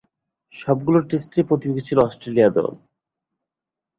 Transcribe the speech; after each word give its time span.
সবগুলো 0.53 0.99
টেস্টেই 1.09 1.47
প্রতিপক্ষ 1.49 1.85
ছিল 1.87 1.97
অস্ট্রেলিয়া 1.99 2.49
দল। 2.49 2.67